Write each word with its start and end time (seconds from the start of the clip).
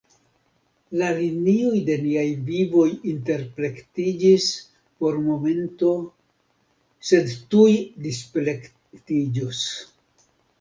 La 0.99 1.09
linioj 1.17 1.81
de 1.89 1.97
niaj 2.05 2.23
vivoj 2.47 2.85
interplektiĝis 3.11 4.47
por 5.03 5.19
momento, 5.27 5.93
sed 7.11 7.31
tuj 7.53 7.69
displektiĝos. 8.09 9.63